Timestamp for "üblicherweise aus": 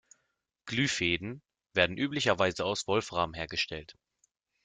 1.95-2.87